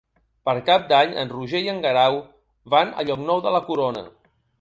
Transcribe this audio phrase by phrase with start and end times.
[0.49, 2.17] Per Cap d'Any en Roger i en Guerau
[2.75, 4.03] van a Llocnou de la Corona.